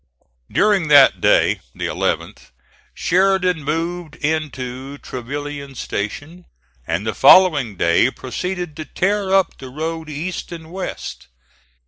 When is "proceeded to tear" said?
8.09-9.31